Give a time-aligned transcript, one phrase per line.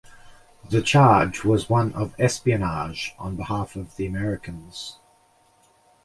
[0.67, 4.97] The charge was one of espionage on behalf of the Americans.